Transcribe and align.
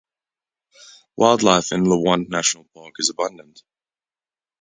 Wildlife 1.15 1.71
in 1.71 1.83
Liwonde 1.85 2.27
National 2.29 2.65
Park 2.73 2.95
is 2.97 3.11
abundant. 3.11 3.61